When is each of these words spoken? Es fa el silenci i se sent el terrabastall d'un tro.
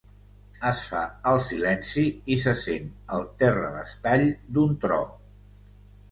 Es 0.67 0.79
fa 0.91 1.01
el 1.31 1.41
silenci 1.47 2.05
i 2.35 2.37
se 2.43 2.53
sent 2.61 2.87
el 3.17 3.27
terrabastall 3.43 4.25
d'un 4.57 4.73
tro. 4.87 4.99